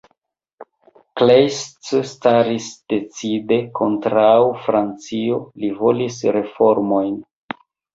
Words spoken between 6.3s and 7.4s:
reformojn.